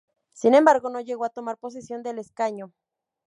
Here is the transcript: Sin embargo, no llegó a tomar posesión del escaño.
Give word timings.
Sin 0.33 0.55
embargo, 0.55 0.89
no 0.89 0.99
llegó 0.99 1.25
a 1.25 1.29
tomar 1.29 1.59
posesión 1.59 2.01
del 2.01 2.17
escaño. 2.17 2.73